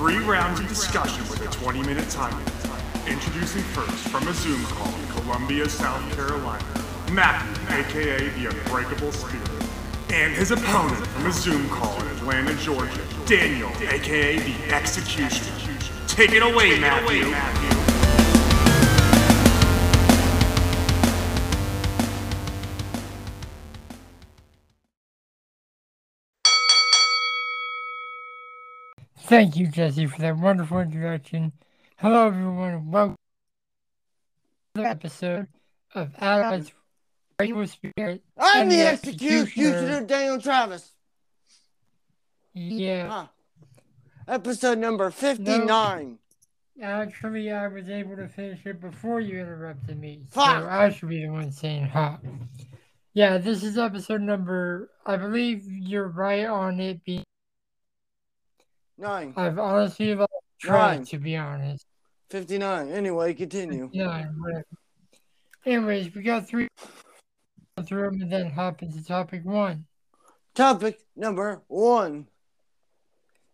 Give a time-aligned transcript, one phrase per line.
[0.00, 2.52] Three rounds of discussion with a 20 minute time limit.
[3.06, 6.64] Introducing first from a Zoom call in Columbia, South Carolina,
[7.12, 9.50] Matthew, aka the Unbreakable Spirit.
[10.10, 15.78] And his opponent from a Zoom call in Atlanta, Georgia, Daniel, aka the Executioner.
[16.06, 17.89] Take it away, Matthew.
[29.30, 31.52] Thank you, Jesse, for that wonderful introduction.
[31.98, 32.90] Hello, everyone.
[32.90, 33.14] Welcome
[34.74, 35.46] to another episode
[35.94, 36.72] of Allies
[37.38, 38.24] Rainbow Spirit.
[38.36, 40.06] I'm the the executioner, Executioner.
[40.06, 40.90] Daniel Travis.
[42.54, 43.26] Yeah, Huh.
[44.26, 46.18] Episode number 59.
[46.82, 50.24] actually, I was able to finish it before you interrupted me.
[50.28, 50.62] Fuck.
[50.62, 52.18] So I should be the one saying ha.
[53.14, 57.22] Yeah, this is episode number, I believe you're right on it being,
[59.00, 59.32] Nine.
[59.36, 60.14] I've honestly
[60.60, 61.04] track, Nine.
[61.06, 61.86] to be honest.
[62.30, 62.90] 59.
[62.90, 63.88] Anyway, continue.
[63.92, 64.26] Yeah.
[65.64, 66.68] Anyways, we got three
[67.86, 69.86] through them and then hop into topic one.
[70.54, 72.26] Topic number one.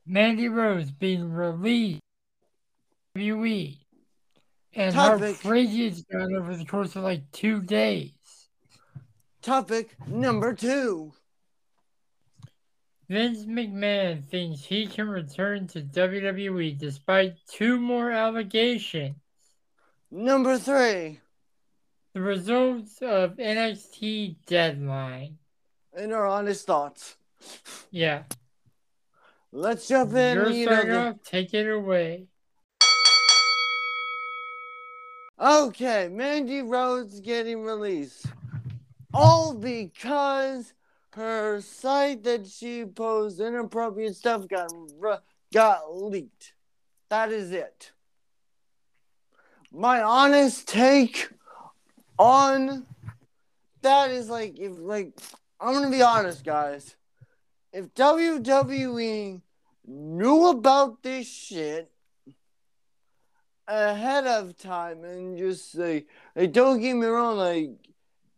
[0.05, 2.01] Mandy Rose being released
[3.17, 3.79] WWE
[4.75, 5.39] and how Topic.
[5.41, 8.13] crazy it's gone over the course of like two days.
[9.43, 11.13] Topic number two.
[13.09, 19.17] Vince McMahon thinks he can return to WWE despite two more allegations.
[20.11, 21.21] Number three.
[22.15, 25.39] The results of NXT deadline.
[25.97, 27.17] And our honest thoughts.
[27.91, 28.25] Yeah.
[29.53, 30.37] Let's jump in.
[30.37, 32.27] You're you know, starting the- off, take it away.
[35.39, 38.27] Okay, Mandy Rose getting released.
[39.12, 40.73] All because
[41.17, 44.71] her site that she posed inappropriate stuff got
[45.50, 46.53] got leaked.
[47.09, 47.93] That is it.
[49.72, 51.31] My honest take
[52.19, 52.87] on
[53.81, 55.19] that is like if like
[55.59, 56.97] I'm gonna be honest, guys.
[57.72, 59.41] If WWE
[59.87, 61.91] knew about this shit
[63.66, 67.71] ahead of time and just like, like don't get me wrong, like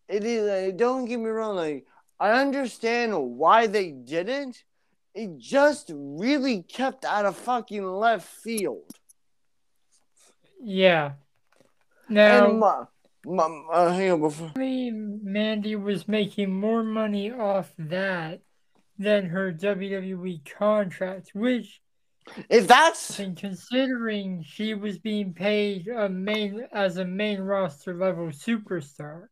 [0.06, 1.84] it is like, don't get me wrong, like
[2.20, 4.64] I understand why they didn't.
[5.14, 8.90] It just really kept out of fucking left field.
[10.60, 11.12] Yeah.
[12.08, 12.84] Now, and my,
[13.24, 14.52] my, uh, hang on before.
[14.56, 18.40] Mandy was making more money off that
[18.98, 21.80] than her WWE contract, which,
[22.48, 28.28] If that's and considering she was being paid a main as a main roster level
[28.28, 29.28] superstar,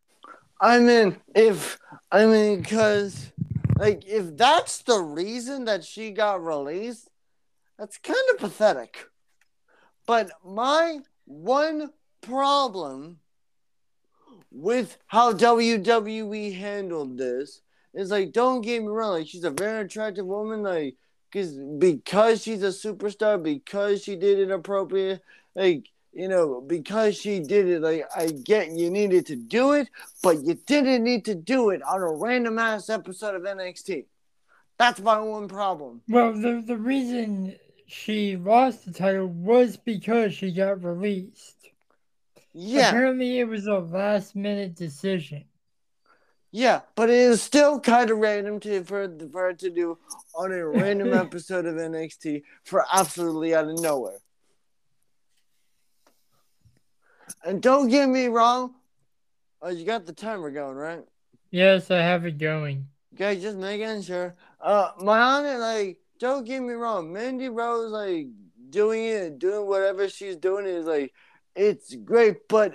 [0.61, 1.79] I mean, if
[2.11, 3.33] I mean, because
[3.79, 7.11] like if that's the reason that she got released,
[7.79, 9.07] that's kind of pathetic.
[10.07, 11.91] But my one
[12.23, 13.19] problem
[14.51, 17.61] with how WWE handled this
[17.93, 20.97] is like, don't get me wrong, like she's a very attractive woman, like
[21.31, 25.21] because because she's a superstar, because she did it appropriate,
[25.55, 29.89] like you know, because she did it, like I get you needed to do it,
[30.23, 34.07] but you didn't need to do it on a random ass episode of NXT.
[34.79, 36.03] That's my one problem.
[36.09, 37.57] well, the the reason
[37.87, 41.55] she lost the title was because she got released.
[42.53, 45.45] Yeah, Apparently, it was a last minute decision.
[46.51, 49.99] yeah, but it is still kind of random to for, for her to do
[50.35, 54.19] on a random episode of NXT for absolutely out of nowhere.
[57.45, 58.75] And don't get me wrong,
[59.63, 61.05] oh, you got the timer going, right?
[61.51, 62.87] Yes, I have it going.
[63.15, 64.35] Okay, just making sure.
[64.61, 67.13] Uh, my honor, like, don't get me wrong.
[67.13, 68.27] Mandy Rose, like,
[68.71, 71.13] doing it, doing whatever she's doing is like,
[71.55, 72.49] it's great.
[72.49, 72.75] But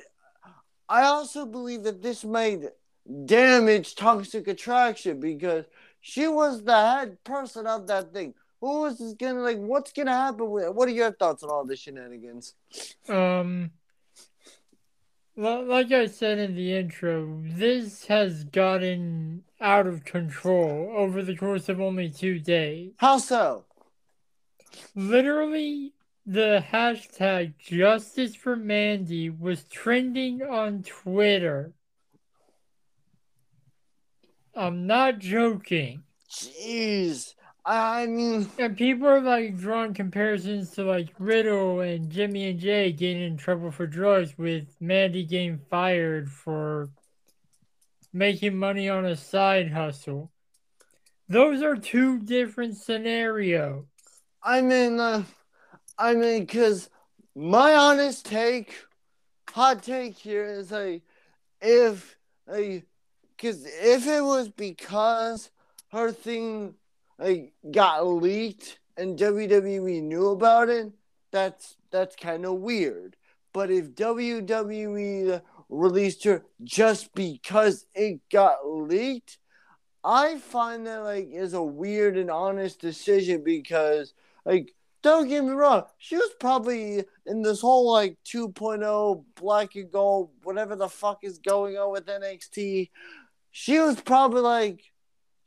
[0.89, 2.63] I also believe that this might
[3.25, 5.65] damage Toxic Attraction because
[6.01, 8.33] she was the head person of that thing.
[8.59, 9.57] Who is this gonna like?
[9.57, 10.65] What's gonna happen with?
[10.65, 10.75] it?
[10.75, 12.53] What are your thoughts on all the shenanigans?
[13.09, 13.71] Um,
[15.35, 21.69] like I said in the intro, this has gotten out of control over the course
[21.69, 22.91] of only two days.
[22.97, 23.65] How so?
[24.95, 25.93] Literally,
[26.25, 31.73] the hashtag Justice for Mandy was trending on Twitter.
[34.53, 36.03] I'm not joking.
[36.29, 42.59] Jeez, I mean, And people are like drawing comparisons to like Riddle and Jimmy and
[42.59, 46.89] Jey getting in trouble for drugs with Mandy getting fired for
[48.11, 50.31] making money on a side hustle.
[51.29, 53.85] Those are two different scenarios.
[54.43, 55.23] I mean, uh,
[55.97, 56.89] I mean, because
[57.35, 58.75] my honest take,
[59.49, 61.03] hot take here is like,
[61.61, 62.17] if
[62.47, 62.85] like,
[63.37, 65.51] because if it was because
[65.91, 66.73] her thing
[67.21, 70.91] like got leaked and WWE knew about it,
[71.31, 73.15] that's that's kind of weird.
[73.53, 79.37] But if WWE released her just because it got leaked,
[80.03, 84.13] I find that like is a weird and honest decision because
[84.45, 89.91] like don't get me wrong, she was probably in this whole like 2.0 black and
[89.91, 92.89] gold, whatever the fuck is going on with NXT.
[93.51, 94.83] She was probably like,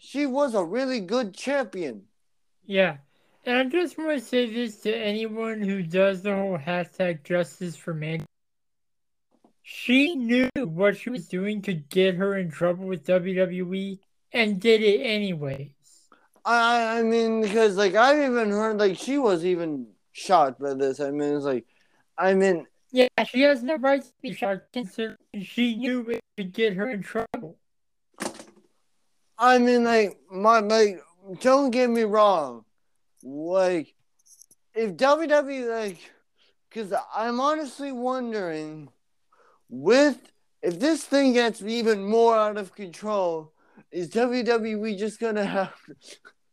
[0.05, 2.03] she was a really good champion.
[2.67, 2.99] Yeah.
[3.47, 7.75] And I just want to say this to anyone who does the whole hashtag justice
[7.77, 8.25] for man.
[9.63, 13.99] She knew what she was doing could get her in trouble with WWE
[14.33, 15.71] and did it anyways.
[16.45, 21.01] I I mean because like I've even heard like she was even shocked by this.
[21.01, 21.65] I mean it's like
[22.19, 26.53] I mean Yeah, she has no right to be shocked considering she knew it could
[26.53, 27.59] get her in trouble.
[29.39, 31.01] I mean like my like
[31.41, 32.65] don't get me wrong.
[33.23, 33.95] Like
[34.75, 35.99] if WWE like
[36.69, 38.89] because I'm honestly wondering
[39.69, 40.19] with
[40.63, 43.53] if this thing gets even more out of control,
[43.91, 45.73] is WWE just gonna have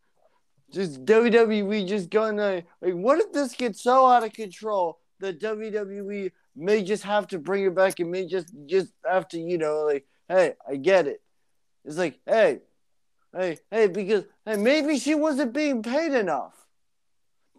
[0.72, 6.32] just WWE just gonna like what if this gets so out of control that WWE
[6.56, 9.86] may just have to bring it back and may just just have to you know
[9.86, 11.22] like hey I get it
[11.84, 12.60] it's like hey
[13.36, 16.68] hey hey because hey maybe she wasn't being paid enough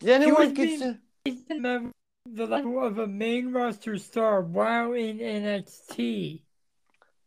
[0.01, 1.93] did anyone consider The
[2.27, 6.43] the level of a main roster star while in NXT.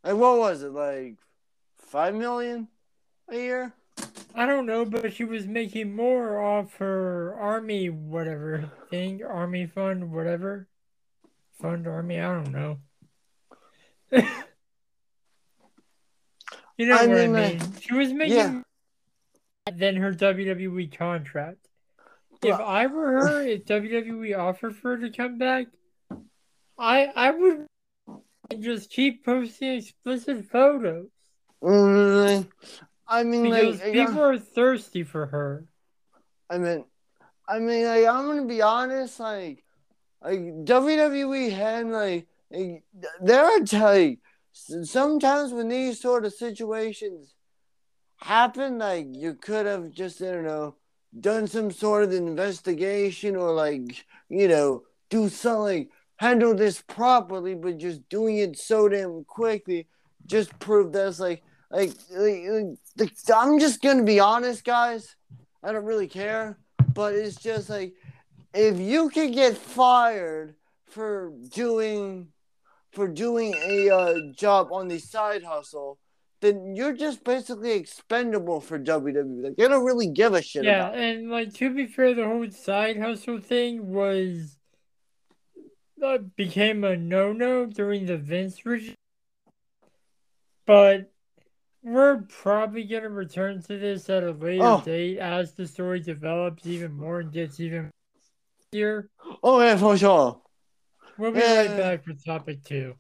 [0.03, 1.17] And what was it like
[1.77, 2.67] five million
[3.29, 3.73] a year
[4.37, 10.11] I don't know, but she was making more off her army, whatever thing, army fund,
[10.11, 10.67] whatever.
[11.61, 12.79] Fund army, I don't know.
[16.77, 17.61] you know I what mean, I mean?
[17.81, 18.61] She was making yeah.
[19.73, 21.67] than her WWE contract.
[22.43, 25.67] If I were her, if WWE offered for her to come back,
[26.77, 27.67] I I would
[28.59, 31.07] just keep posting explicit photos
[31.65, 32.47] Mm,
[33.07, 35.65] I mean because like people are thirsty for her.
[36.47, 36.85] I mean,
[37.47, 39.63] I mean, like, I'm gonna be honest, like,
[40.23, 42.83] like WWE had like, like
[43.19, 44.19] there are like
[44.55, 47.35] sometimes when these sort of situations
[48.17, 50.75] happen, like you could have just I don't know
[51.19, 57.77] done some sort of investigation or like you know do something handle this properly, but
[57.77, 59.87] just doing it so damn quickly
[60.25, 65.15] just proved that's like like, like, like I'm just gonna be honest, guys.
[65.61, 66.57] I don't really care,
[66.93, 67.93] but it's just like
[68.53, 70.55] if you can get fired
[70.87, 72.29] for doing
[72.95, 75.99] for doing a uh, job on the side hustle,
[76.41, 79.43] then you're just basically expendable for WWE.
[79.43, 82.49] Like they don't really give a shit Yeah, and like to be fair, the whole
[82.51, 84.57] side hustle thing was
[86.03, 88.95] uh, became a no no during the Vince regime.
[90.65, 91.11] But
[91.83, 94.81] we're probably gonna return to this at a later Oh.
[94.83, 97.91] date as the story develops even more and gets even
[98.71, 99.09] here.
[99.43, 100.41] Oh yeah, for sure.
[101.17, 101.57] We'll be Yeah.
[101.57, 101.77] right uh.
[101.77, 102.95] back for topic two.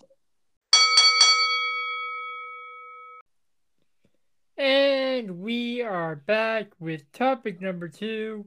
[4.57, 8.45] And we are back with topic number two.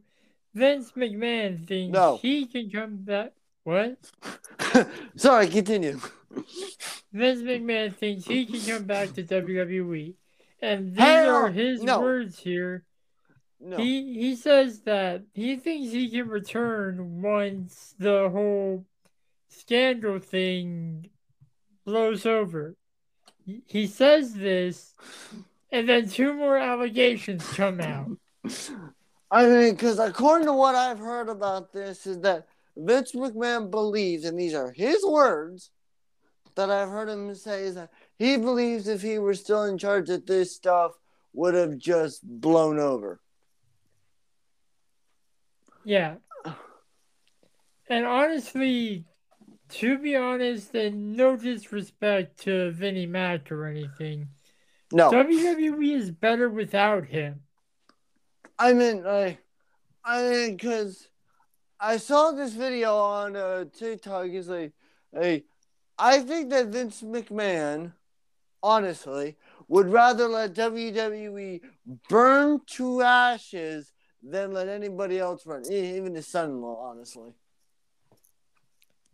[0.54, 2.16] Vince McMahon thinks No.
[2.16, 3.32] he can come back.
[3.64, 3.98] What?
[5.16, 6.00] Sorry, continue.
[7.12, 10.14] Vince McMahon thinks he can come back to WWE.
[10.62, 12.00] And these Hell are his no.
[12.00, 12.84] words here.
[13.60, 13.76] No.
[13.76, 18.87] He he says that he thinks he can return once the whole
[19.49, 21.11] scandal thing
[21.85, 22.76] blows over.
[23.67, 24.95] He- says this,
[25.73, 28.11] and then two more allegations come out.
[29.31, 34.25] I mean, because according to what I've heard about this, is that Vince McMahon believes,
[34.25, 35.71] and these are his words
[36.55, 40.09] that I've heard him say, is that he believes if he were still in charge,
[40.09, 40.99] that this stuff
[41.33, 43.21] would have just blown over.
[45.85, 46.17] Yeah.
[47.88, 49.07] And honestly,
[49.68, 54.28] to be honest, and no disrespect to Vinnie Mac or anything,
[54.92, 57.42] No, WWE is better without him.
[58.58, 59.38] I mean, like,
[60.04, 61.08] I mean, because
[61.80, 64.26] I saw this video on uh, TikTok.
[64.26, 64.72] It's like,
[65.12, 65.44] hey,
[65.98, 67.92] I think that Vince McMahon,
[68.62, 69.37] honestly,
[69.68, 71.60] would rather let WWE
[72.08, 76.90] burn to ashes than let anybody else run, even his son-in-law.
[76.90, 77.32] Honestly,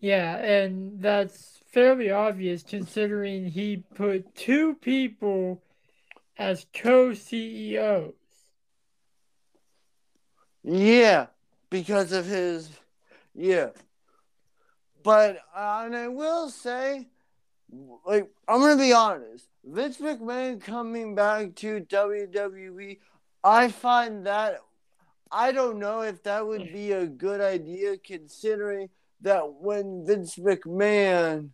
[0.05, 5.63] Yeah, and that's fairly obvious considering he put two people
[6.37, 8.13] as co CEOs.
[10.63, 11.29] Yeah,
[11.71, 12.69] because of his.
[13.35, 13.71] Yeah.
[15.03, 17.09] But, uh, and I will say,
[18.05, 19.49] like, I'm going to be honest.
[19.65, 22.99] Vince McMahon coming back to WWE,
[23.43, 24.61] I find that.
[25.33, 28.91] I don't know if that would be a good idea considering
[29.25, 31.51] that when Vince McMahon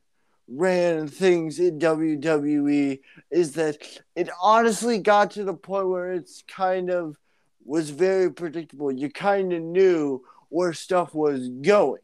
[0.47, 3.01] ran things in WWE
[3.31, 3.79] is that
[4.17, 7.17] it honestly got to the point where it's kind of
[7.65, 8.91] was very predictable.
[8.91, 12.03] You kind of knew where stuff was going.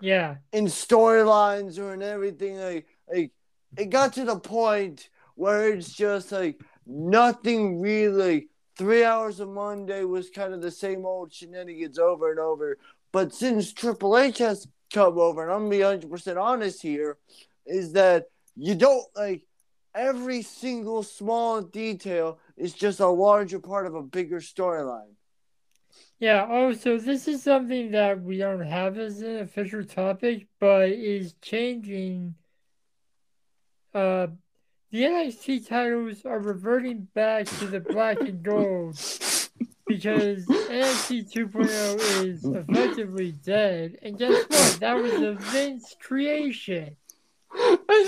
[0.00, 0.36] Yeah.
[0.52, 3.32] In storylines or in everything like like
[3.76, 10.04] it got to the point where it's just like nothing really 3 hours of Monday
[10.04, 12.78] was kind of the same old shenanigans over and over.
[13.12, 17.18] But since Triple H has come over, and I'm gonna be 100 percent honest here,
[17.66, 19.42] is that you don't like
[19.94, 25.14] every single small detail is just a larger part of a bigger storyline.
[26.18, 31.34] Yeah, also, this is something that we don't have as an official topic, but is
[31.40, 32.34] changing.
[33.94, 34.28] Uh,
[34.90, 38.96] the NXT titles are reverting back to the black and gold
[39.98, 43.98] because NXT 2.0 is effectively dead.
[44.02, 44.80] And guess what?
[44.80, 46.96] That was a Vince creation.
[47.54, 48.06] I'm,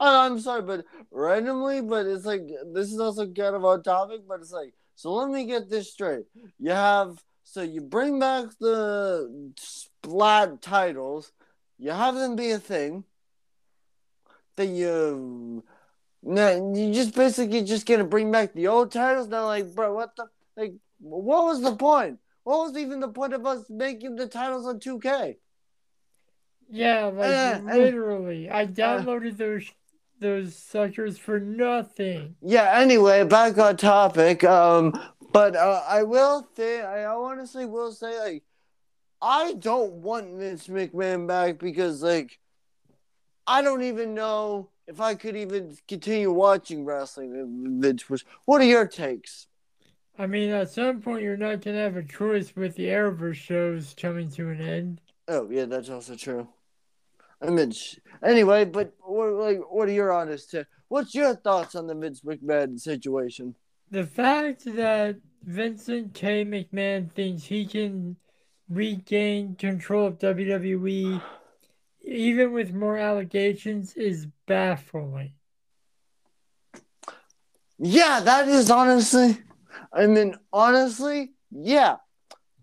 [0.00, 4.40] I'm sorry, but randomly, but it's like this is also kind of on topic, but
[4.40, 5.14] it's like so.
[5.14, 6.26] Let me get this straight.
[6.58, 11.32] You have so you bring back the splat titles,
[11.78, 13.04] you have them be a thing.
[14.56, 15.64] Then you,
[16.22, 19.28] now you just basically just gonna bring back the old titles.
[19.28, 20.26] Now, like, bro, what the
[20.58, 20.74] like?
[21.00, 22.18] What was the point?
[22.42, 25.36] What was even the point of us making the titles on 2K?
[26.70, 28.50] Yeah, like Uh, literally.
[28.50, 29.70] I downloaded those
[30.20, 32.34] those suckers for nothing.
[32.42, 32.72] Yeah.
[32.80, 34.42] Anyway, back on topic.
[34.42, 34.98] Um,
[35.32, 38.42] but uh, I will say, I honestly will say, like,
[39.22, 42.38] I don't want Vince McMahon back because, like,
[43.46, 47.78] I don't even know if I could even continue watching wrestling.
[47.80, 48.24] Vince was.
[48.44, 49.46] What are your takes?
[50.18, 53.94] I mean, at some point, you're not gonna have a choice with the Arrowverse shows
[53.96, 55.00] coming to an end.
[55.28, 56.48] Oh yeah, that's also true.
[57.40, 57.72] I mean,
[58.22, 60.56] anyway, but what like what are your honest?
[60.88, 63.54] What's your thoughts on the Vince McMahon situation?
[63.90, 66.44] The fact that Vincent K.
[66.44, 68.16] McMahon thinks he can
[68.68, 71.22] regain control of WWE,
[72.02, 75.32] even with more allegations, is baffling.
[77.78, 79.38] Yeah, that is honestly.
[79.92, 81.96] I mean, honestly, yeah,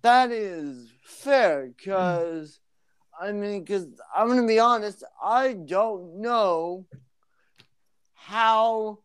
[0.02, 1.72] that is fair.
[1.84, 2.60] Cause,
[3.20, 6.86] I mean, cause I'm gonna be honest, I don't know
[8.14, 9.00] how.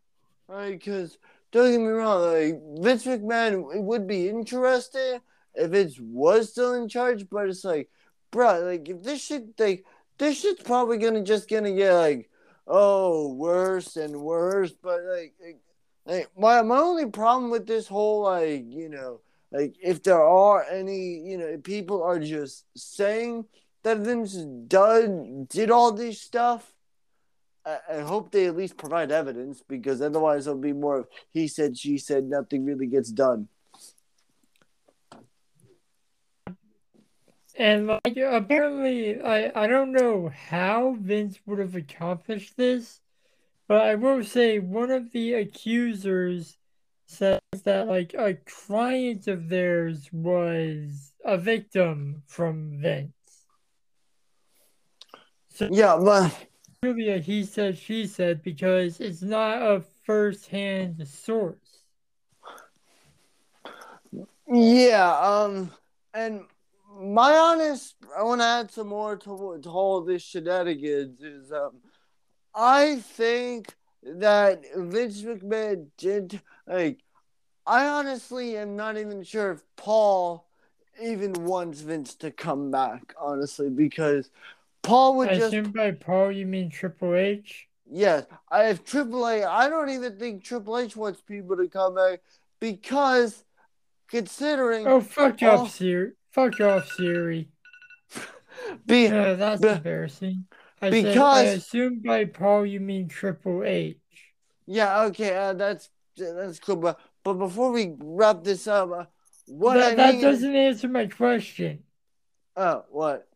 [0.48, 1.16] Because
[1.52, 5.20] don't get me wrong, like Vince McMahon would be interested
[5.54, 7.88] if it was still in charge, but it's like,
[8.30, 9.84] bro, like if this shit, like
[10.18, 12.30] this shit's probably gonna just gonna get like,
[12.66, 14.72] oh, worse and worse.
[14.72, 15.34] But like,
[16.06, 19.20] like, my my only problem with this whole like, you know,
[19.52, 23.44] like if there are any, you know, people are just saying
[23.82, 26.72] that Vince done did all this stuff.
[27.64, 31.48] I, I hope they at least provide evidence because otherwise it'll be more of he
[31.48, 33.48] said, she said, nothing really gets done.
[37.56, 42.99] And like apparently, I I don't know how Vince would have accomplished this,
[43.70, 46.58] but I will say one of the accusers
[47.06, 53.12] says that like a client of theirs was a victim from Vince.
[55.50, 56.36] So Yeah, but
[56.82, 61.84] really a he said she said because it's not a first hand source.
[64.48, 65.70] Yeah, um,
[66.12, 66.42] and
[67.00, 71.20] my honest, I want to add some more to, to all this shenanigans.
[71.20, 71.76] Is um,
[72.54, 77.00] I think that Vince McMahon did like.
[77.66, 80.46] I honestly am not even sure if Paul
[81.00, 83.14] even wants Vince to come back.
[83.20, 84.30] Honestly, because
[84.82, 87.68] Paul would I just assume by Paul you mean Triple H.
[87.88, 89.44] Yes, I have Triple H.
[89.44, 92.20] I don't even think Triple H wants people to come back
[92.60, 93.44] because,
[94.08, 96.12] considering Oh fuck Paul- off, Siri.
[96.30, 97.48] Fuck off, Siri.
[98.86, 100.44] be Yeah, that's Be- embarrassing.
[100.82, 103.96] I said, I assume by Paul you mean Triple H.
[104.66, 106.76] yeah, okay, uh, that's that's cool.
[106.76, 109.04] But but before we wrap this up, uh,
[109.46, 111.84] what that that mean, doesn't answer my question.
[112.56, 113.26] oh what?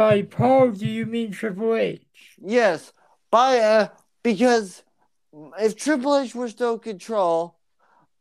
[0.00, 2.00] by Paul, do you mean Triple H?
[2.40, 2.92] Yes,
[3.30, 3.88] by uh,
[4.22, 4.82] because
[5.60, 7.58] if Triple H were still in control,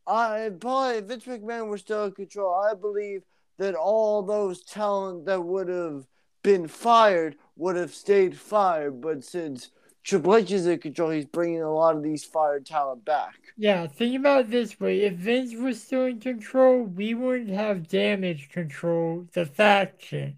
[0.06, 3.24] I probably if Vince McMahon were still in control, I believe
[3.60, 6.06] that all those talent that would have
[6.44, 9.02] been fired would have stayed fired.
[9.02, 9.72] But since
[10.04, 13.36] Triple H is in control, he's bringing a lot of these fired talent back.
[13.58, 17.88] Yeah, think about it this way: if Vince was still in control, we wouldn't have
[17.88, 20.38] Damage CTRL, the faction.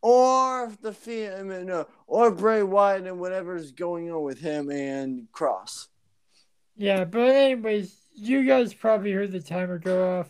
[0.00, 5.30] Or the I mean, no, or Bray Wyatt and whatever's going on with him and
[5.32, 5.88] Cross.
[6.76, 10.28] Yeah, but anyways, you guys probably heard the timer go off.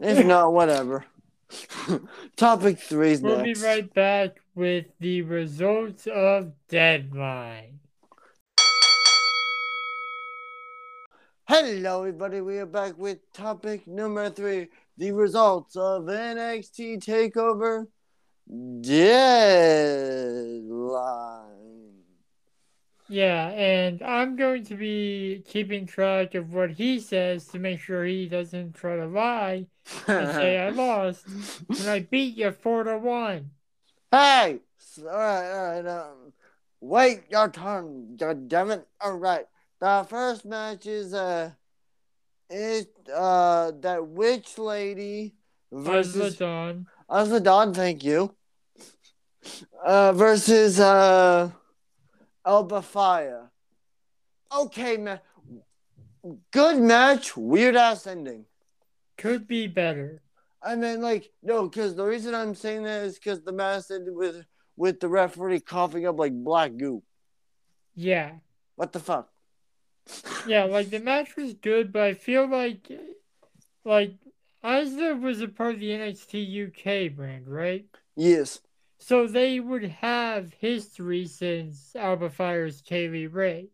[0.00, 1.04] If not, whatever.
[2.36, 3.60] Topic three's We'll next.
[3.60, 7.80] be right back with the results of Deadline.
[11.46, 12.40] Hello, everybody.
[12.40, 17.86] We are back with topic number three: the results of NXT Takeover
[20.64, 21.93] Deadline.
[23.08, 28.04] Yeah, and I'm going to be keeping track of what he says to make sure
[28.04, 29.66] he doesn't try to lie
[30.06, 31.26] and say I lost
[31.66, 33.50] when I beat you four to one.
[34.10, 34.60] Hey,
[34.98, 35.86] all right, all right.
[35.86, 36.32] Um,
[36.80, 38.16] wait your turn.
[38.16, 38.86] God damn it!
[39.00, 39.46] All right.
[39.80, 41.50] The first match is uh,
[42.48, 45.34] is uh that witch lady
[45.70, 46.86] versus Dawn.
[47.10, 47.74] Isla Dawn.
[47.74, 48.34] Thank you.
[49.84, 51.50] Uh, versus uh,
[52.46, 53.50] Alba Fyre.
[54.54, 55.20] Okay, man.
[56.50, 57.36] Good match.
[57.36, 58.46] Weird ass ending.
[59.18, 60.22] Could be better.
[60.62, 64.14] I mean, like, no, because the reason I'm saying that is because the match ended
[64.14, 64.44] with
[64.76, 67.02] with the referee coughing up like black goo.
[67.94, 68.32] Yeah.
[68.76, 69.28] What the fuck?
[70.46, 72.90] Yeah, like the match was good, but I feel like
[73.84, 74.14] like
[74.64, 77.84] Asuka was a part of the NXT UK brand, right?
[78.16, 78.60] Yes.
[79.06, 83.68] So they would have history since Alba Fyre's Kaylee Ray.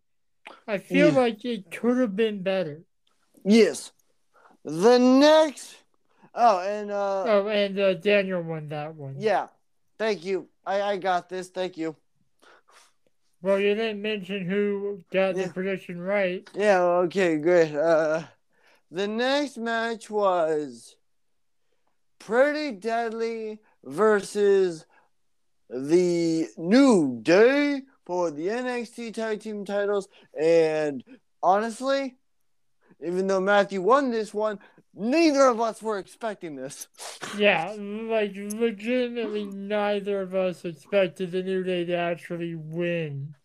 [0.67, 1.21] I feel Yeah.
[1.21, 2.83] like it could have been better.
[3.45, 3.93] Yes.
[4.65, 5.77] The next.
[6.35, 9.21] Oh, and uh, Oh, and uh, Daniel won that one.
[9.21, 9.47] yeah.
[10.01, 10.49] Thank you.
[10.67, 11.49] I I got this.
[11.49, 11.95] Thank you.
[13.41, 15.47] Well, you didn't mention who got Yeah.
[15.47, 16.51] the prediction right.
[16.55, 16.83] Yeah.
[17.07, 17.37] Okay.
[17.37, 17.73] Great.
[17.73, 18.25] Uh,
[18.91, 20.97] the next match was
[22.19, 24.87] Pretty Deadly versus
[25.71, 30.09] the New Day for the NXT Tag Team titles.
[30.39, 31.05] And
[31.43, 32.17] honestly,
[33.05, 34.59] even though Matthew won this one,
[34.95, 36.89] neither of us were expecting this.
[37.39, 43.37] Yeah, like legitimately, neither of us expected the New Day to actually win.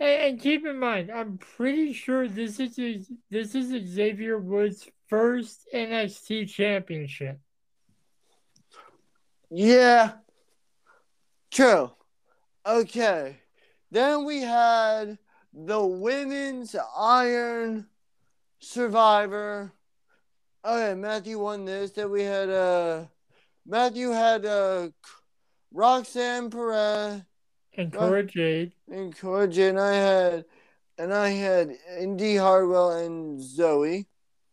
[0.00, 5.68] And, and keep in mind, I'm pretty sure this is this is Xavier Woods' first
[5.72, 7.38] NXT championship.
[9.50, 10.14] Yeah.
[11.50, 11.90] True.
[12.66, 13.36] Okay.
[13.90, 15.18] Then we had
[15.52, 17.86] the women's iron
[18.60, 19.72] survivor.
[20.64, 21.90] Okay, Matthew won this.
[21.92, 23.04] Then we had uh
[23.66, 24.88] Matthew had uh
[25.72, 27.22] Roxanne Perez
[27.76, 27.92] And.
[27.92, 28.72] Cora Jade.
[28.90, 30.44] and Corja, and I had
[30.98, 34.06] and I had Indi Hartwell and Zoey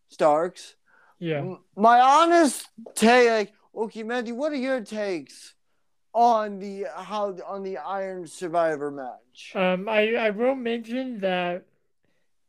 [0.10, 0.76] Starks.
[1.20, 1.56] Yeah.
[1.76, 5.56] My honest take, okay, Matthew, what are your takes
[6.18, 9.52] on the how on the Iron Survivor match?
[9.54, 11.66] Um, I, I will mention that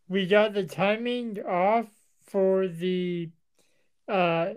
[0.08, 1.86] we got the timing off
[2.22, 3.28] for the
[4.08, 4.54] uh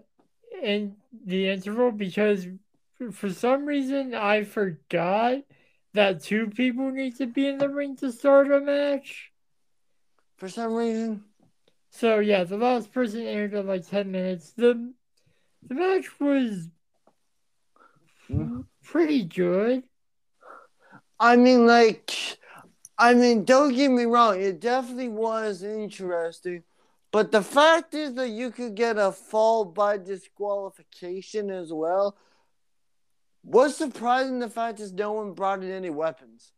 [0.63, 0.95] in
[1.25, 2.47] the interval because
[3.11, 5.39] for some reason I forgot
[5.93, 9.33] that two people need to be in the ring to start a match.
[10.37, 11.25] For some reason,
[11.89, 14.51] So yeah, the last person entered at like ten minutes.
[14.51, 14.93] The
[15.67, 16.69] the match was
[18.27, 18.61] Hmm.
[18.91, 19.83] Pretty good.
[21.19, 22.11] I mean, like,
[22.97, 26.63] I mean, don't get me wrong, it definitely was interesting.
[27.11, 32.15] But the fact is that you could get a fall by disqualification as well.
[33.43, 36.51] What's surprising the fact is no one brought in any weapons.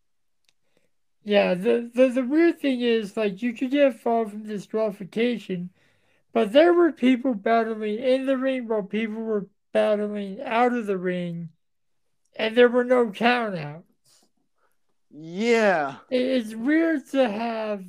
[1.24, 5.70] Yeah, the, the the weird thing is like you could get fall from disqualification,
[6.34, 10.98] but there were people battling in the ring while people were battling out of the
[10.98, 11.50] ring,
[12.36, 13.84] and there were no countouts.
[15.12, 15.98] Yeah.
[16.10, 17.84] It's weird to have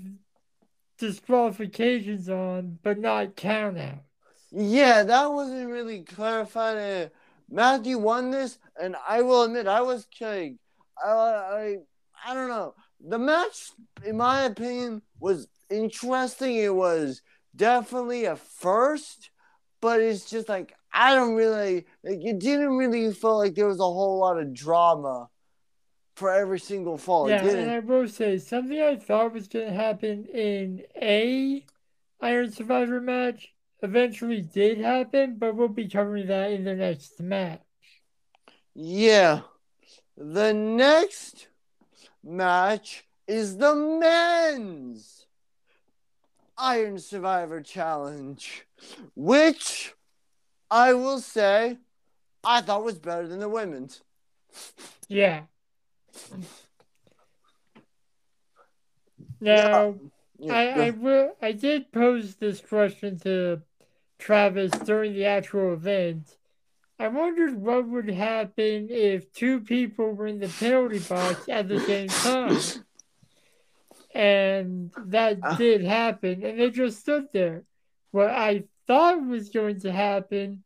[0.99, 4.01] disqualifications on but not countouts.
[4.51, 6.77] Yeah, that wasn't really clarified.
[6.77, 7.09] Uh,
[7.51, 10.59] Matthew won this, and I will admit I was kidding.
[11.05, 11.77] I, I,
[12.25, 12.75] I don't know.
[13.07, 13.73] The match,
[14.05, 16.57] in my opinion, was interesting.
[16.57, 17.21] It was
[17.57, 19.31] definitely a first,
[19.81, 22.25] but it's just like I don't really like.
[22.25, 25.29] It didn't really feel like there was a whole lot of drama
[26.15, 27.29] for every single fall.
[27.29, 31.65] Yeah, and I will say something I thought was going to happen in a
[32.21, 33.53] Iron Survivor match
[33.83, 37.61] eventually did happen, but we'll be covering that in the next match.
[38.75, 39.41] Yeah.
[40.17, 41.49] The next
[42.23, 45.27] match is the men's
[46.57, 48.65] Iron Survivor Challenge,
[49.17, 49.93] which
[50.75, 51.79] I will say
[52.43, 54.03] I thought was better than the women's.
[55.09, 55.43] Yeah.
[59.41, 59.95] Now,
[60.41, 61.37] Yeah, I, I will.
[61.41, 63.63] I did pose this question to
[64.19, 66.37] Travis during the actual event.
[66.99, 71.79] I wondered what would happen if two people were in the penalty box at the
[71.79, 72.85] same time,
[74.13, 75.55] and that Uh.
[75.55, 77.63] did happen, and they just stood there.
[78.11, 80.64] What I thought was going to happen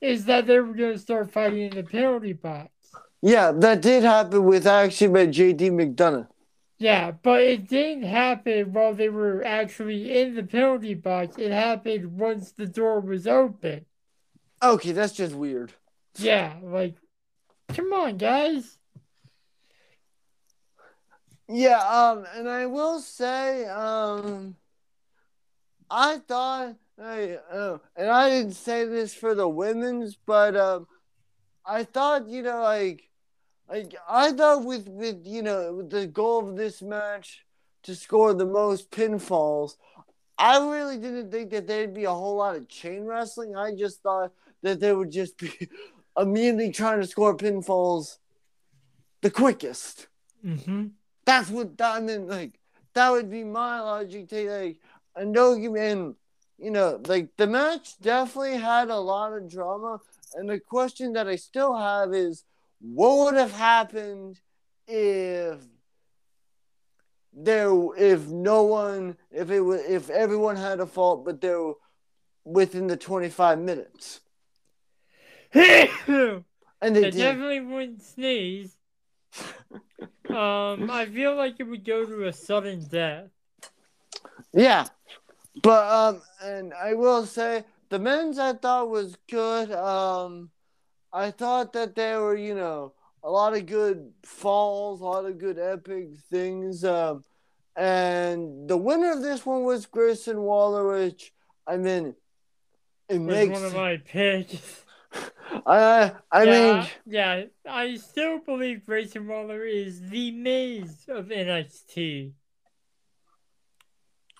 [0.00, 2.70] is that they were going to start fighting in the penalty box.
[3.22, 6.28] yeah, that did happen with actually by JD McDonagh.
[6.78, 11.38] Yeah, but it didn't happen while they were actually in the penalty box.
[11.38, 13.86] It happened once the door was open.
[14.62, 15.72] Okay, that's just weird.
[16.18, 16.96] Yeah, like,
[17.68, 18.78] come on, guys.
[21.48, 24.56] Yeah, um, and I will say, um,
[25.90, 30.86] I thought, I, uh, and I didn't say this for the women's, but um,
[31.64, 33.02] I thought, you know, like,
[33.68, 37.44] like I thought with with you know with the goal of this match
[37.82, 39.72] to score the most pinfalls,
[40.38, 43.56] I really didn't think that there'd be a whole lot of chain wrestling.
[43.56, 44.32] I just thought
[44.62, 45.52] that they would just be
[46.16, 48.18] immediately trying to score pinfalls
[49.22, 50.06] the quickest.
[50.44, 50.86] Mm-hmm.
[51.24, 52.28] That's what I mean.
[52.28, 52.58] Like
[52.94, 54.28] that would be my logic.
[54.28, 54.78] To like,
[55.60, 55.80] give me.
[55.80, 56.14] And
[56.58, 60.00] you know, like the match definitely had a lot of drama.
[60.34, 62.44] And the question that I still have is,
[62.80, 64.40] what would have happened
[64.86, 65.58] if
[67.32, 71.74] there, if no one, if it was, if everyone had a fault, but they were
[72.44, 74.20] within the twenty five minutes,
[75.54, 76.44] and
[76.80, 78.76] they definitely wouldn't sneeze.
[80.28, 83.28] Um, I feel like it would go to a sudden death.
[84.52, 84.86] Yeah,
[85.62, 89.70] but um, and I will say the men's I thought was good.
[89.72, 90.50] Um,
[91.12, 92.92] I thought that there were you know
[93.22, 96.84] a lot of good falls, a lot of good epic things.
[96.84, 97.24] Um,
[97.74, 101.32] and the winner of this one was Grayson Waller, which
[101.66, 102.14] I mean,
[103.08, 103.52] it Was makes.
[103.52, 104.84] one of my picks.
[105.66, 112.32] I I yeah, mean, yeah, I still believe Grayson Waller is the Miz of NXT.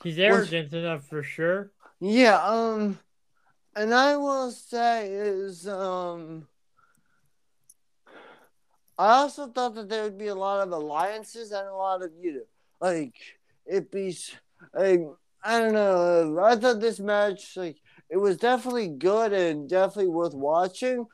[0.06, 1.72] He's arrogant enough for sure.
[1.98, 2.96] Yeah, um,
[3.74, 6.46] and I will say is um,
[8.96, 12.12] I also thought that there would be a lot of alliances and a lot of
[12.20, 12.40] you know,
[12.80, 13.16] like
[13.66, 14.16] it be
[14.72, 15.00] like
[15.42, 16.38] I don't know.
[16.40, 21.04] I thought this match like it was definitely good and definitely worth watching,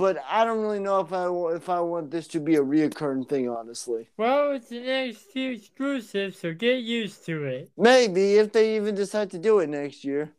[0.00, 3.28] but I don't really know if I if I want this to be a reoccurring
[3.28, 3.48] thing.
[3.50, 7.70] Honestly, Well, it's an NXT exclusive, so get used to it.
[7.76, 10.32] maybe if they even decide to do it next year.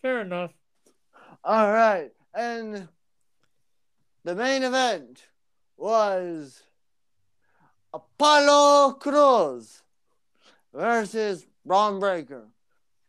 [0.00, 0.52] Fair enough.
[1.42, 2.86] All right, and
[4.22, 5.24] the main event
[5.76, 6.62] was
[7.92, 9.82] Apollo Crews
[10.72, 12.46] versus Bron Breakker.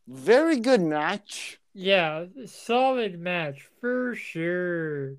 [0.07, 1.59] Very good match.
[1.73, 5.17] Yeah, solid match for sure.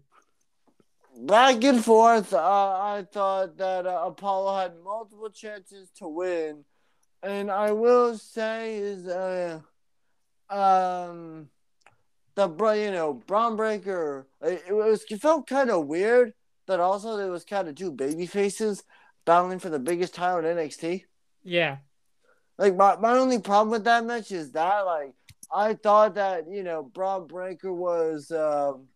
[1.23, 2.33] Back and forth.
[2.33, 6.65] Uh, I thought that uh, Apollo had multiple chances to win,
[7.23, 9.61] and I will say is uh,
[10.49, 11.51] um,
[12.37, 14.29] the bro, you know, Bron Breakker.
[14.41, 16.33] It, it was it felt kind of weird
[16.67, 18.83] that also there was kind of two baby faces
[19.27, 21.05] battling for the biggest title in NXT.
[21.45, 21.79] Yeah.
[22.57, 25.13] Like my, my only problem with that match is that like
[25.55, 28.87] I thought that you know Bron Breakker was um,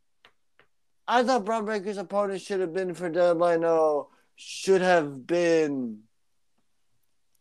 [1.06, 6.00] I thought Bron Breakker's opponent should have been for Deadline O should have been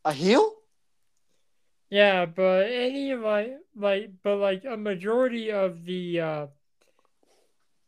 [0.05, 0.53] a heel.
[1.89, 6.47] Yeah, but any of my like but like a majority of the uh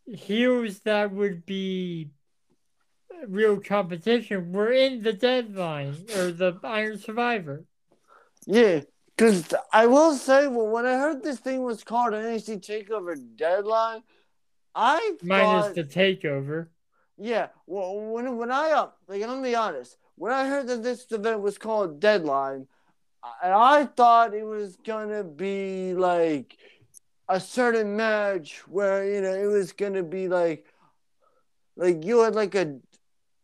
[0.05, 2.11] heroes that would be
[3.27, 7.65] real competition were in the deadline or the Iron Survivor.
[8.45, 8.81] Yeah,
[9.15, 14.03] because I will say well, when I heard this thing was called NXT Takeover Deadline,
[14.75, 16.67] I Minus thought the takeover.
[17.17, 19.97] Yeah, well, when when I uh, like, I'm gonna be honest.
[20.15, 22.67] When I heard that this event was called Deadline,
[23.23, 26.57] I, I thought it was gonna be like
[27.29, 30.65] a certain match where you know it was gonna be like,
[31.77, 32.77] like you had like a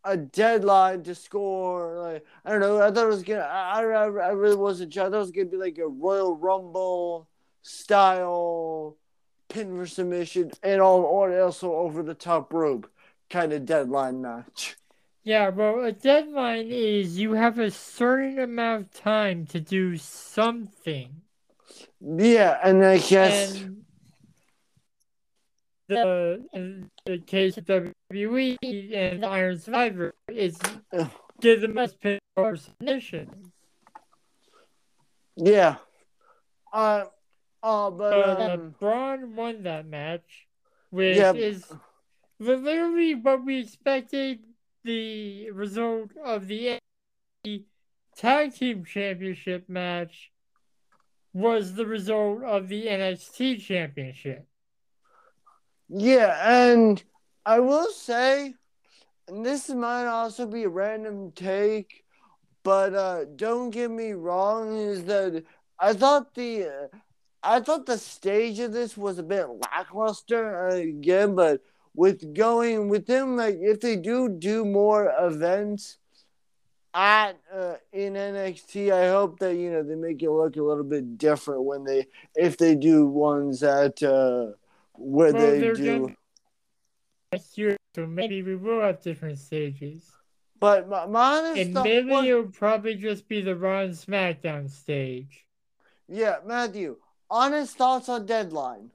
[0.04, 1.98] a deadline to score.
[1.98, 2.82] Like I don't know.
[2.82, 3.40] I thought it was gonna.
[3.40, 5.04] I I, I really wasn't sure.
[5.04, 7.26] I thought it was gonna be like a Royal Rumble
[7.62, 8.98] style
[9.52, 12.90] pin for submission and all or also over the top rope
[13.28, 14.76] kind of deadline match.
[15.24, 21.22] Yeah, well, a deadline is you have a certain amount of time to do something.
[22.00, 23.60] Yeah, and I guess.
[23.60, 23.84] And
[25.88, 30.58] the, in the case of WWE and Iron Survivor is
[31.40, 33.52] give the most pin for submission.
[35.36, 35.76] Yeah.
[36.72, 37.04] Uh,
[37.62, 40.46] uh, but, But uh, um, Bron won that match,
[40.90, 41.32] which Yeah.
[41.32, 41.64] is
[42.38, 44.40] literally what we expected
[44.84, 46.78] the result of the
[48.16, 50.32] Tag Team Championship match
[51.32, 54.46] was the result of the NXT Championship.
[55.88, 57.02] Yeah, and
[57.46, 58.54] I will say,
[59.28, 62.04] and this might also be a random take,
[62.62, 65.44] but uh, don't get me wrong, is that
[65.78, 66.96] I thought the uh,
[67.42, 71.60] I thought the stage of this was a bit lackluster uh, again, but
[71.94, 75.98] with going with them, like if they do do more events
[76.94, 80.84] at uh, in NXT, I hope that you know they make it look a little
[80.84, 84.52] bit different when they if they do ones at uh,
[84.94, 86.14] where Well, they do.
[87.54, 90.10] year, so maybe we will have different stages.
[90.60, 93.94] But my, my honest And thought maybe was- it'll probably just be the Raw and
[93.94, 95.44] SmackDown stage.
[96.08, 96.96] yeah, Matthew.
[97.32, 98.90] Honest thoughts on deadline.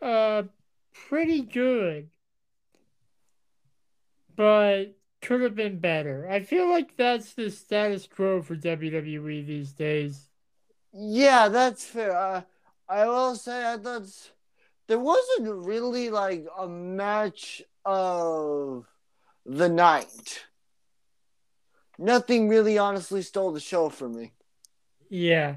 [0.00, 0.44] Uh,
[1.08, 2.10] pretty good.
[4.36, 6.28] But could have been better.
[6.30, 10.28] I feel like that's the status quo for WWE these days.
[10.92, 12.16] Yeah, that's fair.
[12.16, 12.42] Uh,
[12.88, 14.06] I will say I thought
[14.86, 18.86] there wasn't really like a match of
[19.44, 20.44] the night.
[21.98, 24.30] Nothing really honestly stole the show for me.
[25.10, 25.56] Yeah.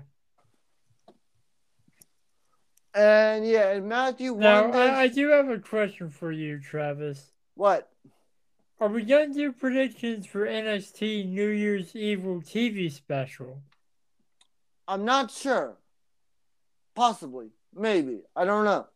[2.94, 7.32] And yeah, and Matthew Now, won I, I do have a question for you, Travis.
[7.56, 7.90] What?
[8.80, 13.62] Are we going to do predictions for NXT New Year's Evil TV special?
[14.88, 15.78] I'm not sure.
[16.96, 17.52] Possibly.
[17.74, 18.22] Maybe.
[18.36, 18.88] I don't know.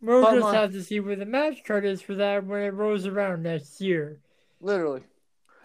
[0.00, 2.62] We'll But just my- have to see where the match card is for that when
[2.62, 4.20] it rolls around next year.
[4.60, 5.02] Literally.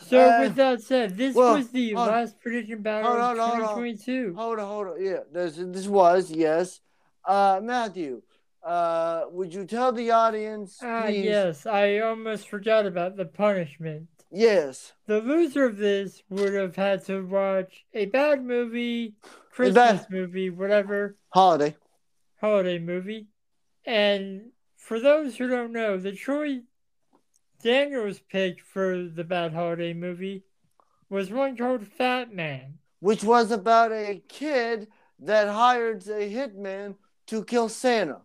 [0.03, 3.23] So, Uh, with that said, this well, was the hold- last prediction battle hold of
[3.23, 3.75] on, hold on.
[3.75, 4.33] 2022.
[4.35, 5.03] Hold on, hold on.
[5.03, 6.81] Yeah, this this was yes.
[7.25, 8.21] Uh, Matthew,
[8.63, 11.25] uh, would you tell the audience, Ah, please?
[11.25, 14.07] yes, I almost forgot about the punishment.
[14.31, 14.93] Yes.
[15.05, 19.13] The loser of this would have had to watch a bad movie,
[19.51, 21.75] Christmas bad- movie, whatever, Holiday.
[22.41, 23.27] holiday movie.
[23.85, 26.61] And for those who don't know, the Troy
[27.63, 30.43] Daniels pick for the bad holiday movie
[31.09, 32.79] was one called Fat Man.
[32.99, 34.87] which was about a kid
[35.19, 36.95] that hired a hitman
[37.27, 38.21] to kill Santa.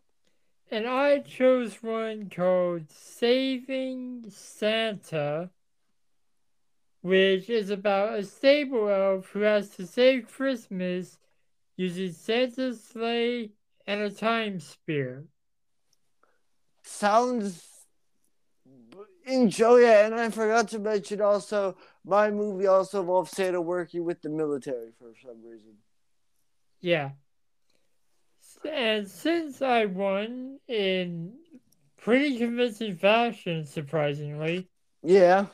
[0.70, 5.50] And I chose one called Saving Santa,
[7.00, 11.18] which is about a stable elf who has to save Christmas
[11.76, 13.50] using Santa's sleigh
[13.86, 15.24] and a time spear.
[16.82, 17.77] Sounds
[19.28, 24.22] enjoy it, and I forgot to mention also my movie also involves Santa working with
[24.22, 25.74] the military for some reason.
[26.80, 27.10] Yeah.
[28.64, 31.34] And since I won in
[31.96, 34.68] pretty convincing fashion, surprisingly,
[35.02, 35.46] Yeah,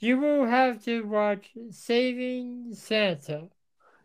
[0.00, 3.48] you will have to watch Saving Santa.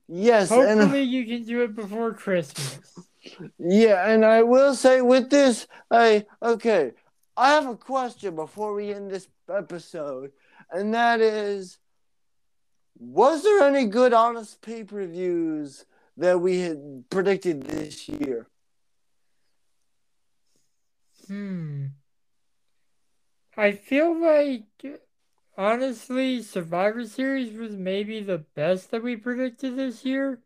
[0.07, 3.09] yes, and Hopefully, you can do it before Christmas.
[3.57, 6.91] yeah, and I will say with this, I okay,
[7.39, 10.33] I have a question before we end this episode,
[10.69, 11.77] and that is,
[12.97, 15.85] was there any good honest pay per views
[16.17, 18.47] that we had predicted this year?
[21.27, 21.85] Hmm.
[23.55, 24.99] I feel like,
[25.57, 30.41] honestly, Survivor Series was maybe the best that we predicted this year.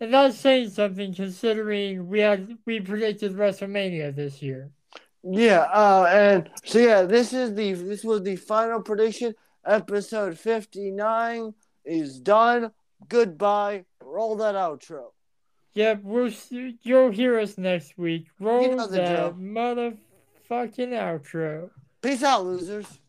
[0.00, 4.70] And that's saying something considering we had we predicted WrestleMania this year.
[5.22, 9.34] Yeah, uh, and so yeah, this is the this was the final prediction.
[9.66, 11.54] Episode fifty nine
[11.84, 12.70] is done.
[13.08, 13.84] Goodbye.
[14.02, 15.12] Roll that outro.
[15.74, 18.26] Yep, we'll see, you'll hear us next week.
[18.40, 19.98] Roll know the that motherfucking
[20.50, 21.70] outro.
[22.02, 22.99] Peace out, losers.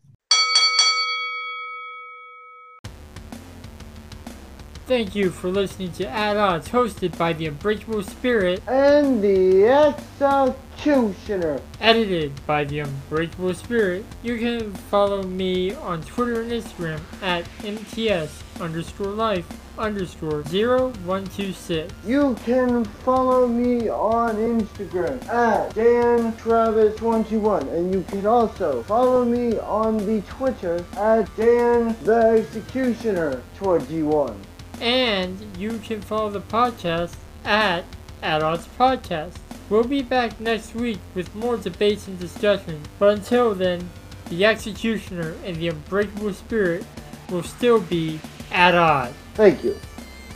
[4.86, 11.60] Thank you for listening to At Odds, hosted by the Unbreakable Spirit, And the executioner.
[11.80, 14.04] edited by the Unbreakable Spirit.
[14.24, 19.46] You can follow me on Twitter and Instagram at MTS underscore life
[19.78, 21.94] underscore 0126.
[22.04, 29.96] You can follow me on Instagram at DanTravis121 and you can also follow me on
[29.98, 34.36] the Twitter at Dan the Executioner 21.
[34.82, 37.14] And you can follow the podcast
[37.44, 37.84] at
[38.20, 39.36] Odds Podcast.
[39.70, 42.84] We'll be back next week with more debates and discussions.
[42.98, 43.88] But until then,
[44.28, 46.84] the Executioner and the Unbreakable Spirit
[47.30, 48.18] will still be
[48.50, 49.14] at odds.
[49.34, 49.78] Thank you,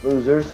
[0.04, 0.52] losers.